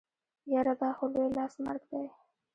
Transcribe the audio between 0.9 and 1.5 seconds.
خو لوی